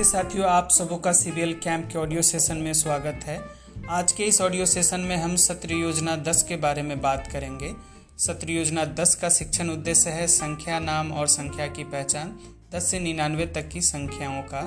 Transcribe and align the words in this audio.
नमस्ते 0.00 0.18
साथियों, 0.18 0.46
आप 0.46 0.70
सबों 0.70 0.98
का 0.98 1.12
सीबीएल 1.12 1.52
कैंप 1.52 1.88
के 1.92 1.98
ऑडियो 1.98 2.22
सेशन 2.22 2.56
में 2.56 2.72
स्वागत 2.72 3.20
है। 3.24 3.44
आज 3.88 4.12
के 4.12 4.24
इस 4.24 4.40
ऑडियो 4.40 4.66
सेशन 4.66 5.00
में 5.00 5.16
हम 5.16 5.36
सत्र 5.36 5.72
योजना 5.72 6.16
10 6.16 6.42
के 6.42 6.56
बारे 6.56 6.82
में 6.82 7.00
बात 7.00 7.28
करेंगे। 7.32 7.72
सत्र 8.18 8.50
योजना 8.50 8.84
10 8.84 9.14
का 9.14 9.28
शिक्षण 9.28 9.68
उद्देश्य 9.68 10.10
है 10.10 10.26
संख्या 10.26 10.78
नाम 10.78 11.12
और 11.12 11.26
संख्या 11.26 11.66
की 11.66 11.84
पहचान 11.84 12.38
10 12.74 12.90
से 12.90 12.98
निन्यानवे 12.98 13.46
तक 13.46 13.68
की 13.68 13.80
संख्याओं 13.80 14.42
का। 14.42 14.62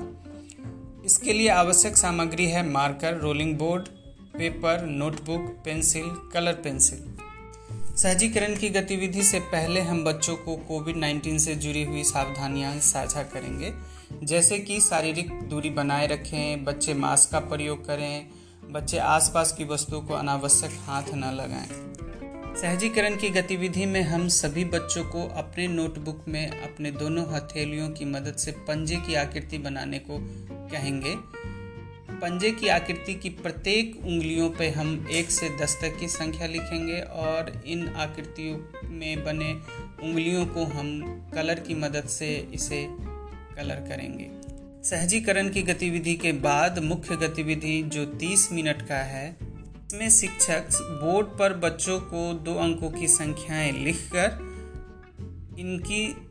इसके 1.05 1.33
लिए 1.33 1.49
आवश्यक 1.49 1.97
सामग्री 1.97 2.45
है 2.45 2.69
marker, 2.69 3.17
rolling 3.17 3.57
board, 3.57 3.83
paper, 4.37 4.85
notebook, 4.85 5.61
pencil, 5.65 6.29
colour 6.33 6.53
pencil. 6.53 7.17
सहजीकरण 7.97 8.55
की 8.55 8.69
गतिविधि 8.69 9.23
से 9.23 9.39
पहले 9.39 9.81
हम 9.81 10.03
बच्चों 10.03 10.35
को 10.35 10.55
कोविड 10.55 10.95
19 10.97 11.39
से 11.39 11.55
जुड़ी 11.55 11.83
हुई 11.83 12.03
सावधानियाँ 12.03 12.79
साझा 12.79 13.23
करेंगे। 13.23 13.73
जैसे 14.23 14.59
कि 14.59 14.81
शारीरिक 14.81 15.43
दूरी 15.43 15.69
बनाए 15.69 16.07
रखें, 16.07 16.63
बच्चे 16.63 16.93
मास्क 16.93 17.31
का 17.31 17.39
प्रयोग 17.39 17.85
करें, 17.85 18.27
बच्चे 18.69 18.97
आसपास 18.97 19.51
की 19.51 19.63
वस्तुओं 19.63 20.01
को 20.01 20.13
अनावश्यक 20.13 20.71
हाथ 20.73 21.03
न 21.13 21.25
लगाएँ। 21.25 21.93
सहजीकरण 22.55 23.15
की 23.15 23.29
गतिविधि 23.29 23.85
में 23.85 24.01
हम 24.01 24.27
सभी 24.27 24.65
बच्चों 24.65 25.03
को 25.03 25.27
अपने 25.27 25.67
नोटबुक 25.67 26.25
में 26.27 26.61
अपने 26.61 26.91
दोनों 26.91 27.33
हथेलियों 27.33 27.89
की 27.89 28.05
मदद 28.05 28.35
से 28.35 28.51
पंजे 28.51 28.95
की 28.95 29.15
आकृति 29.15 29.57
बनाने 29.57 29.99
को 29.99 30.17
कहेंगे। 30.67 31.15
पंजे 32.13 32.51
की 32.51 32.67
आकृति 32.67 33.15
की 33.15 33.29
प्रत्येक 33.29 34.01
उंगलियों 34.05 34.49
पर 34.49 34.73
हम 34.73 35.07
एक 35.11 35.31
से 35.31 35.57
दस 35.61 35.77
तक 35.81 35.97
की 35.99 36.07
संख्या 36.07 36.47
लिखेंगे 36.47 37.01
और 37.01 37.63
इन 37.65 37.87
आकृतियों 37.87 38.89
में 38.89 39.23
बने 39.23 39.53
उंगलियों 40.03 40.45
को 40.45 40.63
हम 40.63 41.01
कलर 41.33 41.59
की 41.59 41.75
मदद 41.75 42.03
से 42.07 42.49
इसे 42.53 42.87
कलर 43.55 43.75
करेंगे। 43.75 44.29
सहजीकरण 44.89 45.49
की 45.49 45.61
गतिविधि 45.61 46.15
के 46.15 46.31
बाद 46.31 46.79
मुख्य 46.79 47.15
गतिविधि 47.15 47.83
जो 47.83 48.05
30 48.05 48.51
मिनट 48.51 48.81
का 48.81 48.95
है, 48.95 49.37
इसमें 49.87 50.09
शिक्षक 50.09 50.67
बोर्ड 50.73 51.27
पर 51.27 51.53
बच्चों 51.53 51.99
को 51.99 52.33
दो 52.33 52.55
अंकों 52.55 52.91
की 52.91 53.07
संख्याएँ 53.07 53.71
लिखकर 53.71 54.53
इनकी 55.59 56.29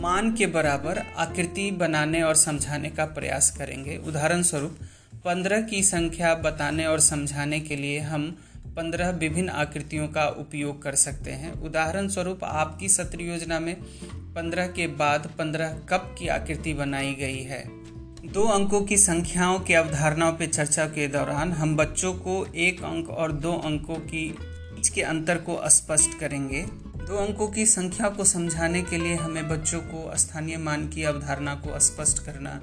मान 0.00 0.34
के 0.34 0.46
बराबर 0.46 0.98
आकृति 1.16 1.70
बनाने 1.70 2.22
और 2.22 2.34
समझाने 2.34 2.90
का 2.90 3.04
प्रयास 3.04 3.50
करेंगे। 3.50 3.96
उदाहरण 3.96 4.42
स्वरूप 4.42 4.78
पंद्रह 5.24 5.62
की 5.62 5.82
संख्या 5.82 6.34
बताने 6.34 6.86
और 6.86 7.00
समझाने 7.00 7.60
के 7.60 7.76
लिए 7.76 7.98
हम 7.98 8.38
पंद्रह 8.66 9.10
विभिन्न 9.10 9.48
आकृतियों 9.48 10.08
का 10.08 10.26
उपयोग 10.28 10.82
कर 10.82 10.94
सकते 10.94 11.30
हैं। 11.30 11.52
उदाहरण 11.52 12.08
स्वरूप 12.08 12.44
आपकी 12.44 12.88
सत्र 12.88 13.20
योजना 13.20 13.60
में 13.60 13.76
पंद्रह 14.36 14.66
के 14.66 14.86
बाद 14.86 15.30
पंद्रह 15.38 15.68
कप 15.88 16.14
की 16.18 16.28
आकृति 16.28 16.74
बनाई 16.74 17.14
गई 17.14 17.42
है। 17.42 17.64
दो 18.32 18.42
अंकों 18.42 18.80
की 18.82 18.96
संख्याओं 18.96 19.60
की 19.60 19.74
अवधारणाओं 19.74 20.32
पर 20.32 20.46
चर्चा 20.46 20.86
के 20.86 21.08
दौरान 21.08 21.52
हम 21.52 21.76
बच्चों 21.76 22.14
को 22.14 22.46
एक 22.54 22.82
अंक 22.82 23.10
और 23.10 23.32
दो 23.32 23.52
अंकों 23.52 23.96
की 23.96 24.36
बीच 24.40 24.88
के 24.88 25.02
अंतर 25.02 25.38
को 25.38 25.68
स्पष्ट 25.68 26.18
करेंगे। 26.18 26.62
दो 27.02 27.16
अंकों 27.16 27.48
की 27.48 27.66
संख्या 27.66 28.08
को 28.08 28.24
समझाने 28.24 28.82
के 28.82 28.98
लिए 28.98 29.14
हमें 29.14 29.48
बच्चों 29.48 29.80
को 29.80 30.16
स्थानीय 30.16 30.56
मान 30.56 30.88
की 30.88 31.02
अवधारणा 31.02 31.54
को 31.54 31.78
स्पष्ट 31.78 32.24
करना 32.24 32.60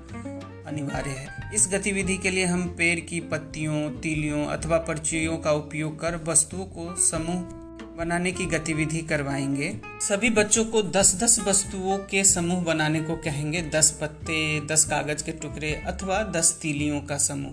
अनिवार्य 0.67 1.09
है। 1.09 1.51
इस 1.55 1.69
गतिविधि 1.73 2.17
के 2.17 2.29
लिए 2.29 2.45
हम 2.45 2.67
पेड़ 2.77 2.99
की 2.99 3.19
पत्तियों, 3.19 3.89
तीलियों 3.91 4.45
अथवा 4.45 4.77
पर्चियों 4.77 5.37
का 5.37 5.51
उपयोग 5.51 5.99
कर 5.99 6.19
वस्तुओं 6.23 6.65
को 6.65 6.95
समूह 6.95 7.58
बनाने 7.99 8.31
की 8.31 8.45
गतिविधि 8.45 8.97
करवाएँगे। 8.97 9.81
सभी 9.85 10.29
बच्चों 10.29 10.65
को 10.65 10.81
10-10 10.81 11.39
वस्तुओं 11.39 11.97
के 11.97 12.23
समूह 12.23 12.63
बनाने 12.63 13.01
को 13.01 13.15
कहेंगे। 13.15 13.61
10 13.61 13.97
पत्ते 14.01 14.61
10 14.65 14.85
कागज़ 14.85 15.23
के 15.23 15.31
टुकड़े 15.31 15.73
अथवा 15.73 16.23
10 16.23 16.59
तीलियों 16.61 17.01
का 17.01 17.17
समूह। 17.17 17.51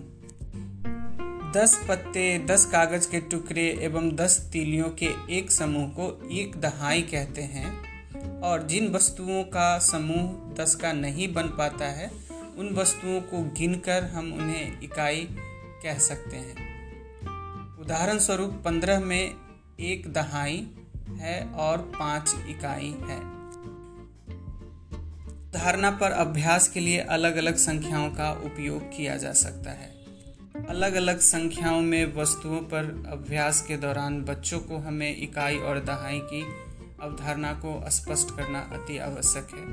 10 1.53 1.85
पत्ते 1.89 2.39
10 2.39 2.65
कागज़ 2.65 3.11
के 3.11 3.21
टुकड़े 3.21 3.79
एवं 3.81 4.17
10 4.17 4.51
तीलियों 4.53 4.89
के 4.89 5.39
एक 5.39 5.51
समूह 5.51 5.89
को 5.89 6.29
एक 6.33 6.57
दहाई 6.57 7.03
कहते 7.03 7.43
हैं। 7.43 7.71
और 8.41 8.63
जिन 8.63 8.93
वस्तुओं 8.93 9.43
का 9.43 9.79
समूह 9.79 10.55
10 10.55 10.75
का 10.75 10.93
नहीं 10.93 11.35
बन 11.35 11.43
पाता 11.43 11.85
है, 11.85 12.11
उन 12.59 12.75
वस्तुओं 12.75 13.21
को 13.21 13.55
गिनकर 13.59 14.05
हम 14.05 14.33
उन्हें 14.33 14.81
इकाई 14.83 15.29
कह 15.83 15.99
सकते 15.99 16.37
हैं। 16.37 16.67
उदाहरण 17.79 18.19
स्वरूप 18.19 18.63
पंद्रह 18.65 19.01
में 19.01 19.46
एक 19.81 20.13
दहाई 20.13 20.71
है 21.19 21.47
और 21.47 21.79
पाँच 21.79 22.35
इकाई 22.49 22.95
है। 23.01 23.21
धारणा 25.53 25.91
पर 25.91 26.11
अभ्यास 26.11 26.69
के 26.69 26.81
लिए 26.81 26.99
अलग 26.99 27.37
अलग 27.37 27.57
संख्याओं 27.57 28.11
का 28.11 28.33
उपयोग 28.33 28.97
किया 28.97 29.17
जा 29.17 29.33
सकता 29.33 29.71
है। 29.71 29.95
अलग 30.69 30.95
अलग 30.95 31.19
संख्याओं 31.19 31.81
में 31.81 32.15
वस्तुओं 32.15 32.61
पर 32.61 33.05
अभ्यास 33.13 33.63
के 33.63 33.77
दौरान 33.77 34.23
बच्चों 34.23 34.61
को 34.61 34.77
हमें 34.77 35.17
इकाई 35.17 35.59
और 35.59 35.81
दहाई 35.85 36.19
की 36.19 36.43
अवधारणा 37.03 37.53
को 37.53 37.91
स्पष्ट 37.91 38.37
करना 38.37 38.59
अति 38.59 38.99
आवश्यक 38.99 39.49
है। 39.55 39.67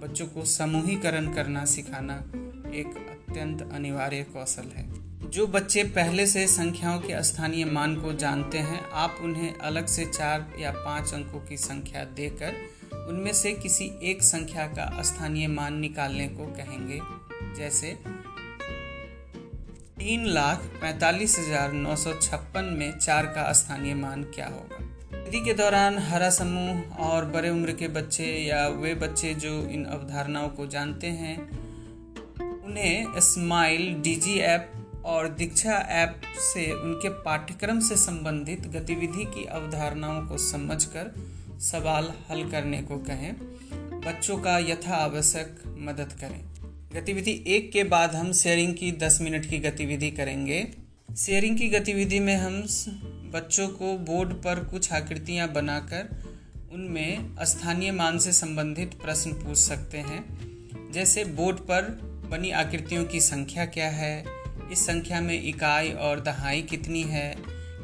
बच्चों 0.00 0.26
को 0.26 0.44
समूहीकरण 0.44 1.32
करना 1.32 1.64
सिखाना 1.64 2.14
एक 2.74 3.06
अत्यंत 3.10 3.70
अनिवार्य 3.72 4.22
कौशल 4.22 4.68
है। 4.76 5.11
जो 5.32 5.46
बच्चे 5.46 5.82
पहले 5.82 6.26
से 6.26 6.46
संख्याओं 6.46 6.98
के 6.98 7.22
स्थानीय 7.22 7.64
मान 7.64 7.96
को 7.96 8.12
जानते 8.12 8.58
हैं, 8.58 8.90
आप 8.90 9.18
उन्हें 9.20 9.58
अलग 9.58 9.86
से 9.86 10.06
चार 10.06 10.52
या 10.58 10.70
पाँच 10.70 11.14
अंकों 11.14 11.40
की 11.40 11.56
संख्या 11.56 12.04
देकर 12.04 12.54
उनमें 13.08 13.32
से 13.32 13.52
किसी 13.52 13.90
एक 14.02 14.22
संख्या 14.22 14.66
का 14.66 15.02
स्थानीय 15.02 15.48
मान 15.48 15.78
निकालने 15.78 16.28
को 16.28 16.46
कहेंगे। 16.46 17.00
जैसे, 17.56 17.98
तीन 19.98 20.26
लाख 20.26 20.58
पैंतालीस 20.58 21.38
हज़ार 21.38 21.72
नौ 21.72 21.96
सौ 21.96 22.12
छप्पन 22.12 22.64
में 22.64 22.98
चार 22.98 23.26
का 23.26 23.52
स्थानीय 23.52 23.94
मान 23.94 24.22
क्या 24.22 24.46
होगा? 24.46 24.76
विधि 25.24 25.40
के 25.40 25.54
दौरान 25.54 25.98
हरा 25.98 26.30
समूह 26.30 26.96
और 26.96 27.24
बड़े 27.24 27.50
उम्र 27.50 27.72
के 27.72 27.88
बच्चे 27.88 28.24
या 28.24 28.68
वे 28.68 28.94
बच्चे 28.94 29.34
जो 29.34 29.68
इन 29.68 29.84
अवधारणाओं 29.84 30.48
को 30.48 30.66
जानते 30.66 31.06
हैं, 31.06 31.50
उन्हें 32.64 33.06
स्माइल 33.16 33.94
डीजी 33.94 34.38
ऐप 34.38 34.72
और 35.04 35.28
दीक्षा 35.28 35.72
ऐप 35.72 36.20
से 36.38 36.72
उनके 36.72 37.08
पाठ्यक्रम 37.08 37.80
से 37.80 37.96
संबंधित 37.96 38.66
गतिविधि 38.66 39.24
की 39.24 39.44
अवधारणाओं 39.44 40.26
को 40.26 40.38
समझकर 40.38 41.14
सवाल 41.60 42.12
हल 42.30 42.50
करने 42.50 42.82
को 42.82 42.98
कहें। 42.98 43.34
बच्चों 44.00 44.38
का 44.38 44.58
यथा 44.58 44.94
आवश्यक 44.94 45.62
मदद 45.66 46.12
करें। 46.20 46.40
गतिविधि 46.94 47.44
एक 47.46 47.72
के 47.72 47.84
बाद 47.84 48.14
हम 48.14 48.32
शेयरिंग 48.32 48.74
की 48.74 48.92
10 48.92 49.20
मिनट 49.20 49.46
की 49.46 49.58
गतिविधि 49.58 50.10
करेंगे। 50.10 50.68
शेयरिंग 51.16 51.58
की 51.58 51.68
गतिविधि 51.68 52.20
में 52.20 52.36
हम 52.36 52.60
बच्चों 53.32 53.68
को 53.68 53.98
बोर्ड 53.98 54.32
पर 54.32 54.64
कुछ 54.64 54.92
आकृतियाँ 54.92 55.52
बनाकर 55.52 56.32
उनमें 56.72 57.36
स्थानीय 57.42 57.92
मान 57.92 58.18
से 58.18 58.32
संबंधित 58.32 58.94
प्रश्न 58.94 59.32
पूछ 59.32 59.58
सकते 59.58 59.98
हैं। 59.98 60.24
जैसे 60.92 61.24
बोर्ड 61.24 61.58
पर 61.58 61.82
बनी 62.30 62.50
आकृतियों 62.50 63.04
की 63.04 63.20
संख्या 63.20 63.66
क्या 63.66 63.88
है? 63.88 64.41
इस 64.70 64.86
संख्या 64.86 65.20
में 65.20 65.42
इकाई 65.42 65.92
और 65.92 66.20
दहाई 66.20 66.62
कितनी 66.62 67.02
है? 67.02 67.36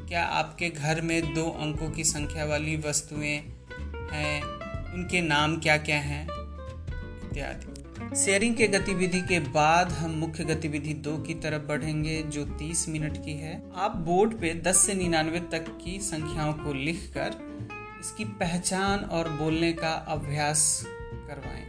क्या 0.09 0.25
आपके 0.25 0.71
घर 0.71 1.01
में 1.01 1.35
दो 1.35 1.51
अंकों 1.51 1.91
की 1.91 2.05
संख्या 2.05 2.45
वाली 2.45 2.77
वस्तुएँ 2.77 3.43
हैं? 4.13 4.43
उनके 4.95 5.21
नाम 5.21 5.57
क्या 5.57 5.77
क्या 5.77 5.99
हैं? 5.99 6.25
इत्यादि। 7.31 7.75
शेयरिंग 8.17 8.57
के 8.57 8.67
गतिविधि 8.67 9.21
के 9.21 9.41
बाद 9.41 9.93
हम 9.93 10.11
मुख्य 10.11 10.45
गतिविधि 10.45 10.95
दो 10.95 11.19
की 11.19 11.35
तरफ़ 11.35 11.63
बढ़ेंगे, 11.63 12.23
जो 12.23 12.45
30 12.45 12.89
मिनट 12.89 13.25
की 13.25 13.33
है। 13.33 13.63
आप 13.77 13.97
बोर्ड 13.97 14.33
पे 14.33 14.55
10 14.55 14.77
से 14.77 14.95
निन्यानवे 14.95 15.41
तक 15.41 15.79
की 15.85 16.01
संख्याओं 16.01 16.53
को 16.53 16.73
लिखकर 16.73 17.49
इसकी 18.01 18.25
पहचान 18.25 18.99
और 18.99 19.29
बोलने 19.29 19.73
का 19.73 19.93
अभ्यास 19.93 20.85
करवाएँ। 21.29 21.65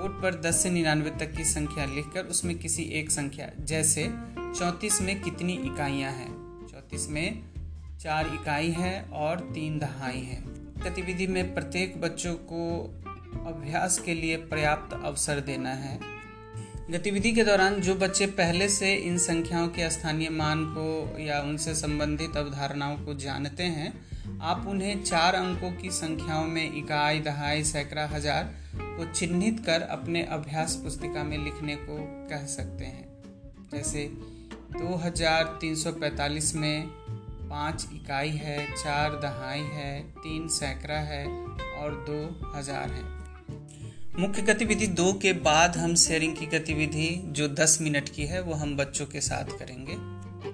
बोर्ड 0.00 0.12
पर 0.12 0.40
10 0.40 0.62
से 0.62 0.70
निन्यानवे 0.70 1.10
तक 1.10 1.32
की 1.32 1.44
संख्या 1.44 1.84
लिखकर 1.84 2.24
उसमें 2.24 2.58
किसी 2.58 2.82
एक 2.82 3.10
संख्या, 3.10 3.50
जैसे 3.60 4.08
चौंतीस 4.58 5.00
में 5.02 5.20
कितनी 5.20 5.52
इकाइयाँ 5.52 6.12
हैं? 6.12 6.30
चौंतीस 6.66 7.08
में 7.10 7.42
चार 8.00 8.26
इकाई 8.26 8.70
है 8.70 9.02
और 9.12 9.40
तीन 9.54 9.78
दहाई 9.78 10.20
है। 10.20 10.42
गतिविधि 10.84 11.26
में 11.26 11.54
प्रत्येक 11.54 12.00
बच्चों 12.00 12.34
को 12.34 12.78
अभ्यास 13.46 13.98
के 13.98 14.14
लिए 14.14 14.36
पर्याप्त 14.36 14.94
अवसर 15.04 15.40
देना 15.40 15.70
है। 15.70 15.98
गतिविधि 16.90 17.32
के 17.32 17.44
दौरान 17.44 17.74
जो 17.80 17.94
बच्चे 17.94 18.26
पहले 18.26 18.68
से 18.68 18.94
इन 18.94 19.18
संख्याओं 19.18 19.68
के 19.68 19.90
स्थानीय 19.90 20.30
मान 20.30 20.64
को 20.64 21.18
या 21.18 21.40
उनसे 21.40 21.74
संबंधित 21.74 22.36
अवधारणाओं 22.36 22.96
को 22.96 23.14
जानते 23.14 23.62
हैं, 23.62 23.92
आप 24.40 24.64
उन्हें 24.68 25.02
चार 25.02 25.34
अंकों 25.34 25.72
की 25.72 25.90
संख्याओं 25.90 26.46
में 26.46 26.76
इकाई, 26.76 27.20
दहाई, 27.20 27.64
सैकड़ा, 27.64 28.06
हज़ार 28.06 28.54
को 28.76 29.12
चिन्हित 29.12 29.60
कर 29.66 29.82
अपने 29.82 30.22
अभ्यास 30.22 30.74
पुस्तिका 30.74 31.24
में 31.24 31.36
लिखने 31.38 31.76
को 31.76 31.98
कह 32.30 32.46
सकते 32.46 32.84
हैं। 32.84 33.04
जैसे 33.72 34.35
2345 34.72 36.54
में 36.54 36.86
पाँच 37.50 37.86
इकाई 37.92 38.28
है, 38.28 38.66
चार 38.72 39.10
दहाई 39.10 39.60
है, 39.60 40.00
तीन 40.02 40.48
सैकड़ा 40.48 40.94
है 40.94 41.26
और 41.76 42.04
दो 42.08 42.50
हज़ार 42.56 42.90
है। 42.90 43.04
मुख्य 44.20 44.42
गतिविधि 44.42 44.86
दो 44.86 45.12
के 45.12 45.32
बाद 45.32 45.76
हम 45.76 45.94
शेयरिंग 45.94 46.36
की 46.36 46.46
गतिविधि 46.46 47.22
जो 47.26 47.48
10 47.48 47.78
मिनट 47.80 48.08
की 48.08 48.26
है, 48.26 48.40
वो 48.42 48.54
हम 48.54 48.76
बच्चों 48.76 49.06
के 49.06 49.20
साथ 49.20 49.44
करेंगे। 49.44 49.96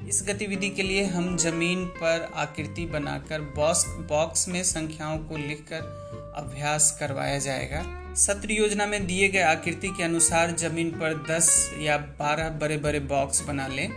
इस 0.09 0.25
गतिविधि 0.29 0.71
के 0.71 0.83
लिए 0.83 1.05
हम 1.05 1.37
ज़मीन 1.37 1.85
पर 1.85 2.31
आकृति 2.35 2.87
बनाकर 2.87 3.41
बॉक्स 3.41 3.85
बॉक्स 3.87 4.49
में 4.49 4.63
संख्याओं 4.63 5.19
को 5.19 5.37
लिखकर 5.37 6.12
अभ्यास 6.37 6.97
करवाया 7.01 7.39
जाएगा। 7.39 7.85
सत्र 8.15 8.53
योजना 8.53 8.87
में 8.87 9.07
दिए 9.07 9.29
गए 9.29 9.43
आकृति 9.43 9.89
के 9.89 10.03
अनुसार 10.03 10.51
ज़मीन 10.51 10.91
पर 10.91 11.15
10 11.31 11.71
या 11.81 11.99
12 12.21 12.49
बड़े 12.51 12.77
बड़े 12.77 13.01
बॉक्स 13.01 13.41
बना 13.41 13.67
लें। 13.67 13.89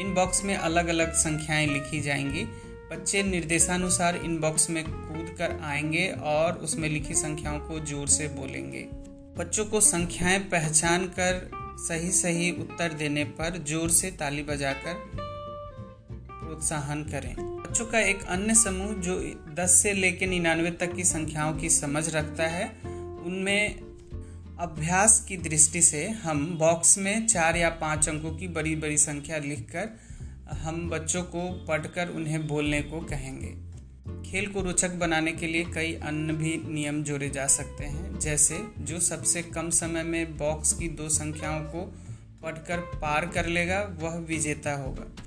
इन 0.00 0.14
बॉक्स 0.14 0.44
में 0.44 0.56
अलग 0.56 0.88
अलग 0.88 1.12
संख्याएँ 1.12 1.66
लिखी 1.66 2.00
जाएँगी। 2.00 2.44
बच्चे 2.92 3.22
निर्देशानुसार 3.22 4.16
इन 4.16 4.38
बॉक्स 4.38 4.70
में 4.70 4.84
कूद 4.84 5.34
कर 5.38 5.60
आएँगे 5.62 6.08
और 6.22 6.52
उसमें 6.52 6.88
लिखी 6.88 7.14
संख्याओं 7.14 7.58
को 7.58 7.80
ज़ोर 7.80 8.08
से 8.08 8.28
बोलेंगे। 8.28 8.88
बच्चों 9.38 9.64
को 9.64 9.80
संख्याएँ 9.80 10.38
पहचान 10.38 11.06
कर 11.06 11.50
सही 11.78 12.10
सही 12.10 12.50
उत्तर 12.50 12.92
देने 12.92 13.24
पर 13.24 13.64
ज़ोर 13.68 13.90
से 13.90 14.10
ताली 14.10 14.42
बजाकर 14.42 14.94
प्रोत्साहन 16.28 17.04
करें। 17.04 17.51
बच्चों 17.72 17.86
का 17.86 18.00
एक 18.00 18.22
अन्य 18.22 18.54
समूह 18.54 18.92
जो 18.94 19.14
10 19.54 19.74
से 19.82 19.92
लेकर 19.92 20.26
निन्यानवे 20.26 20.70
तक 20.70 20.94
की 20.94 21.04
संख्याओं 21.04 21.54
की 21.54 21.70
समझ 21.70 22.14
रखता 22.14 22.46
है, 22.46 22.64
उनमें 23.24 23.80
अभ्यास 24.58 25.24
की 25.28 25.36
दृष्टि 25.36 25.82
से 25.82 26.08
हम 26.08 26.58
बॉक्स 26.58 26.98
में 26.98 27.26
चार 27.26 27.56
या 27.56 27.70
पाँच 27.70 28.08
अंकों 28.08 28.36
की 28.36 28.48
बड़ी 28.48 28.76
बड़ी 28.76 28.98
संख्या 28.98 29.38
लिखकर 29.38 29.88
हम 30.52 30.90
बच्चों 30.90 31.22
को 31.22 31.66
पढ़कर 31.68 32.08
उन्हें 32.08 32.46
बोलने 32.48 32.82
को 32.82 33.00
कहेंगे। 33.00 33.54
खेल 34.30 34.46
को 34.46 34.60
रोचक 34.60 34.90
बनाने 34.90 35.32
के 35.32 35.46
लिए 35.46 35.64
कई 35.64 35.94
अन्य 35.94 36.32
भी 36.32 36.60
नियम 36.64 37.02
जोड़े 37.02 37.28
जा 37.28 37.46
सकते 37.46 37.84
हैं, 37.84 38.18
जैसे 38.18 38.62
जो 38.78 39.00
सबसे 39.00 39.42
कम 39.42 39.70
समय 39.70 40.02
में 40.02 40.36
बॉक्स 40.36 40.72
की 40.72 40.88
दो 40.88 41.08
संख्याओं 41.08 41.60
को 41.60 41.94
पढ़कर 42.42 42.78
पार 42.78 43.26
कर 43.26 43.46
लेगा, 43.46 43.96
वह 44.00 44.16
विजेता 44.18 44.74
होगा। 44.74 45.21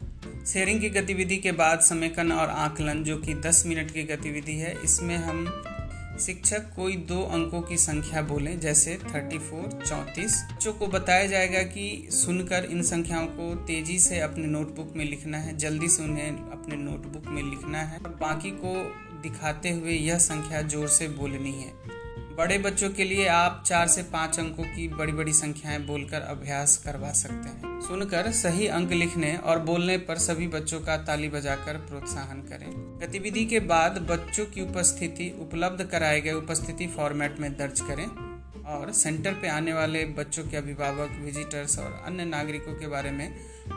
शेयरिंग 0.47 0.81
की 0.81 0.89
गतिविधि 0.89 1.37
के 1.37 1.51
बाद 1.51 1.79
समेकन 1.79 2.31
और 2.31 2.49
आकलन 2.49 3.03
जो 3.03 3.17
कि 3.17 3.33
10 3.35 3.65
मिनट 3.65 3.91
की 3.91 4.03
गतिविधि 4.03 4.53
है 4.53 4.73
इसमें 4.83 5.15
हम 5.17 5.45
शिक्षक 6.19 6.69
कोई 6.75 6.95
दो 6.95 7.21
अंकों 7.23 7.61
की 7.61 7.77
संख्या 7.77 8.21
बोले 8.21 8.55
जैसे 8.55 8.93
34, 9.05 9.73
चौंतीस 9.87 10.35
बच्चों 10.51 10.73
को 10.73 10.87
बताया 10.87 11.25
जाएगा 11.27 11.63
कि 11.63 12.07
सुनकर 12.11 12.67
इन 12.71 12.83
संख्याओं 12.83 13.25
को 13.25 13.53
तेज़ी 13.65 13.99
से 13.99 14.19
अपने 14.19 14.47
नोटबुक 14.47 14.93
में 14.95 15.05
लिखना 15.05 15.37
है 15.37 15.57
जल्दी 15.57 15.87
से 15.87 16.03
उन्हें 16.03 16.29
अपने 16.29 16.75
नोटबुक 16.75 17.27
में 17.27 17.43
लिखना 17.43 17.77
है। 17.77 17.97
और 17.97 18.17
बाकी 18.21 18.51
को 18.63 18.75
दिखाते 19.21 19.69
हुए 19.69 19.93
यह 19.93 20.17
संख्या 20.17 20.61
ज़ोर 20.61 20.87
से 20.87 21.07
बोलनी 21.07 21.51
है। 21.51 21.73
बड़े 22.37 22.57
बच्चों 22.57 22.89
के 22.89 23.03
लिए 23.03 23.27
आप 23.27 23.63
चार 23.65 23.87
से 23.87 24.01
पाँच 24.03 24.39
अंकों 24.39 24.63
की 24.63 24.87
बड़ी 24.87 25.11
बड़ी 25.11 25.33
संख्याएँ 25.33 25.79
बोलकर 25.79 26.21
अभ्यास 26.21 26.77
करवा 26.77 27.11
सकते 27.11 27.49
हैं। 27.49 27.79
सुनकर 27.81 28.31
सही 28.31 28.67
अंक 28.67 28.91
लिखने 28.91 29.35
और 29.35 29.59
बोलने 29.59 29.97
पर 29.97 30.17
सभी 30.17 30.47
बच्चों 30.47 30.79
का 30.79 30.97
ताली 30.97 31.29
बजाकर 31.29 31.77
प्रोत्साहन 31.77 32.41
करें। 32.41 32.67
गतिविधि 32.99 33.45
के 33.45 33.59
बाद 33.59 34.01
बच्चों 34.01 34.45
की 34.45 34.61
उपस्थिति 34.61 35.29
उपलब्ध 35.41 35.85
कराए 35.85 36.21
गए 36.21 36.33
उपस्थिति 36.33 36.87
फॉर्मेट 36.87 37.39
में 37.39 37.51
दर्ज 37.53 37.81
करें 37.81 38.05
और 38.65 38.91
सेंटर 38.91 39.33
पे 39.33 39.47
आने 39.47 39.73
वाले 39.73 40.05
बच्चों 40.05 40.43
के 40.43 40.57
अभिभावक 40.57 41.17
विजिटर्स 41.21 41.79
और 41.79 42.03
अन्य 42.05 42.25
नागरिकों 42.25 42.73
के 42.73 42.87
बारे 42.87 43.11
में 43.11 43.27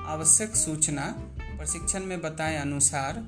आवश्यक 0.06 0.56
सूचना 0.56 1.14
प्रशिक्षण 1.40 2.04
में 2.04 2.20
बताए 2.20 2.56
अनुसार 2.56 3.24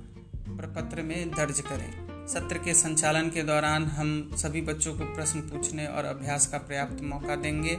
प्रपत्र 0.48 1.02
में 1.02 1.30
दर्ज 1.30 1.60
करें। 1.60 2.09
सत्र 2.30 2.58
के 2.58 2.74
संचालन 2.74 3.30
के 3.30 3.42
दौरान 3.42 3.84
हम 3.84 4.30
सभी 4.34 4.60
बच्चों 4.60 4.98
को 4.98 5.04
प्रश्न 5.04 5.40
पूछने 5.40 5.86
और 5.86 6.04
अभ्यास 6.04 6.46
का 6.46 6.58
पर्याप्त 6.58 7.02
मौका 7.02 7.36
देंगे। 7.36 7.74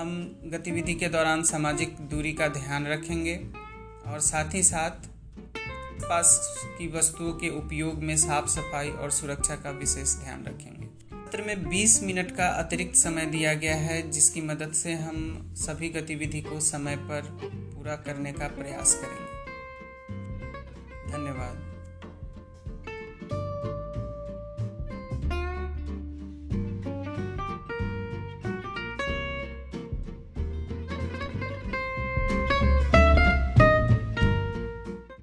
हम 0.00 0.40
गतिविधि 0.44 0.94
के 0.94 1.08
दौरान 1.08 1.42
सामाजिक 1.42 1.96
दूरी 2.00 2.32
का 2.32 2.48
ध्यान 2.48 2.86
रखेंगे 2.86 3.36
और 4.06 4.20
साथ 4.20 4.54
ही 4.54 4.62
साथ 4.62 4.90
पास 6.02 6.56
की 6.78 6.88
वस्तुओं 6.88 7.32
के 7.32 7.48
उपयोग 7.48 8.02
में 8.02 8.16
साफ़ 8.16 8.46
सफ़ाई 8.46 8.90
और 8.90 9.10
सुरक्षा 9.10 9.56
का 9.56 9.70
विशेष 9.70 10.16
ध्यान 10.16 10.44
रखेंगे। 10.44 10.86
सत्र 11.12 11.42
में 11.42 11.68
20 11.68 12.02
मिनट 12.02 12.36
का 12.36 12.48
अतिरिक्त 12.48 12.96
समय 12.96 13.26
दिया 13.26 13.54
गया 13.54 13.76
है, 13.76 14.10
जिसकी 14.10 14.40
मदद 14.40 14.72
से 14.72 14.92
हम 14.94 15.48
सभी 15.56 15.88
गतिविधि 15.88 16.40
को 16.40 16.60
समय 16.60 16.96
पर 16.96 17.22
पूरा 17.76 17.96
करने 17.96 18.32
का 18.32 18.48
प्रयास 18.48 18.94
करेंगे। 18.94 19.44
धन्यवाद। 21.12 21.75